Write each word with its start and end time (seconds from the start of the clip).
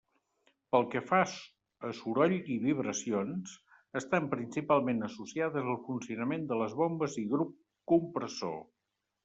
Pel 0.75 0.85
que 0.93 1.01
fa 1.09 1.17
a 1.89 1.91
soroll 1.97 2.33
i 2.55 2.57
vibracions, 2.63 3.53
estan 4.03 4.31
principalment 4.33 5.05
associades 5.11 5.71
al 5.77 5.79
funcionament 5.91 6.51
de 6.53 6.61
les 6.65 6.77
bombes 6.83 7.21
i 7.27 7.31
grup 7.37 7.55
compressor. 7.95 8.61